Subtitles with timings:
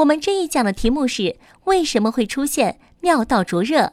[0.00, 3.92] 我们这一讲的题目是为什么会出现尿道灼热？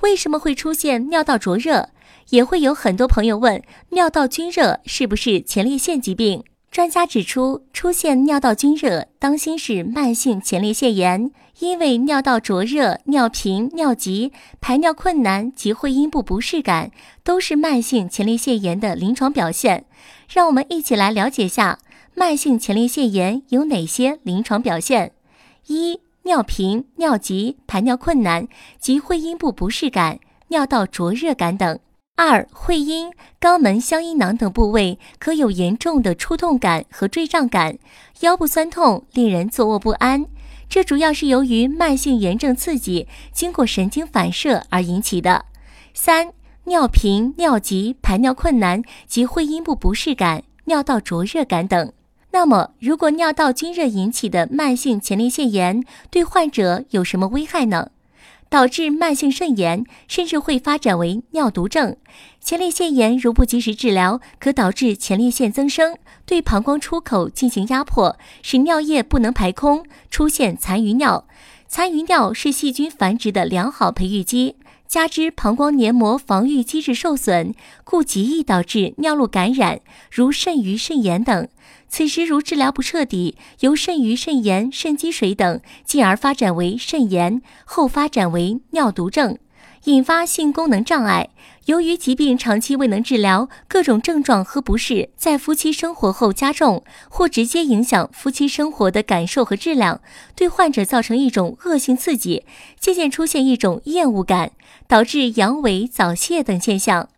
[0.00, 1.90] 为什么会出现尿道灼热？
[2.30, 6.42] 也会有很多朋友问，尿道菌热是不是前列腺疾病？
[6.72, 16.90] 专家指出，出现尿道菌热，当心是慢性前列腺炎，因为尿道灼热、尿频、尿急、排尿困难及会阴部不适感，
[17.22, 19.84] 都是慢性前列腺炎的临床表现。
[20.28, 21.78] 让我们一起来了解下
[22.16, 25.12] 慢性前列腺炎有哪些临床表现。
[25.66, 28.46] 一、尿频、尿急、排尿困难
[28.78, 31.78] 及会阴部不适感、尿道灼热感等；
[32.16, 37.78] 二、会阴、肛门、香阴囊等部位可有严重的触痛感和坠胀感，
[38.20, 40.26] 腰部酸痛，令人坐卧不安。
[40.68, 45.46] 这主要是由于慢性炎症刺激，经过神经反射而引起的。
[45.94, 46.32] 三、
[46.64, 51.92] 尿频、尿急、排尿困难及会阴部不适感、尿道灼热感等。
[52.34, 57.90] 那么，如果尿道菌热引起的慢性前列腺炎对患者有什么危害呢？
[58.48, 61.96] 导致慢性肾炎，甚至会发展为尿毒症。
[62.40, 71.28] 前列腺炎如不及时治疗，可导致前列腺增生，对膀胱出口进行压迫，使尿液不能排空，出现残余尿。
[71.68, 74.56] 残余尿是细菌繁殖的良好培育基，
[74.94, 81.48] 加之膀胱黏膜防御机制受损，故极易导致尿路感染，如肾盂肾炎等。
[81.88, 89.36] 此时如治疗不彻底，由肾盂肾炎、肾积水等，进而发展为肾炎，后发展为尿毒症，
[89.84, 91.28] 引发性功能障碍。
[91.66, 100.00] 由于疾病长期未能治疗，各种症状和不适在夫妻生活后加重，或直接影响夫妻生活的感受和质量，
[100.34, 102.44] 对患者造成一种恶性刺激，
[102.78, 104.52] 渐渐出现一种厌恶感，
[104.86, 107.08] 导致阳痿、早泄等现象。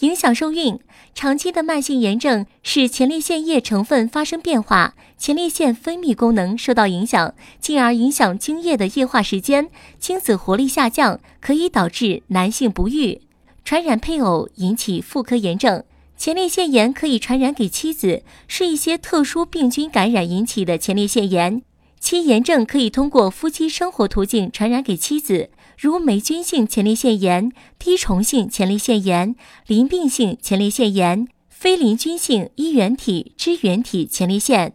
[0.00, 0.78] 影响受孕，
[1.12, 13.22] 长期的慢性炎症使前列腺液成分发生变化，前列腺分泌功能受到影响，进而影响精液的液化时间，精子活力下降，可以导致男性不育。
[13.64, 15.82] 传染配偶引起妇科炎症，
[16.16, 21.62] 前列腺炎可以传染给妻子，是一些特殊病菌感染引起的前列腺炎。
[21.98, 25.50] 其炎症可以通过夫妻生活途径传染给妻子。
[25.80, 29.36] 如霉菌性前列腺炎、滴虫性前列腺炎、
[29.68, 34.72] 淋病性前列腺炎、非淋菌性衣原体支原体前列腺。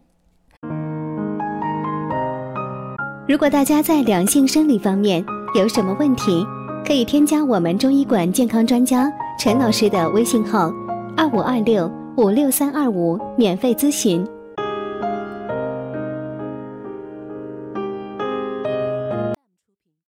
[3.27, 5.21] 如果大家在两性生理方面
[5.53, 6.41] 有什么问题，
[6.85, 10.71] 可以添加我们中医馆健康专家陈老师的微信号：
[11.17, 14.25] 二五二六五六三二五，免费咨询。